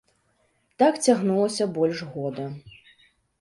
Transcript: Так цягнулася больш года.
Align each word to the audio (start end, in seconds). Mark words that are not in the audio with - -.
Так 0.81 0.93
цягнулася 1.07 1.67
больш 1.77 2.03
года. 2.15 2.49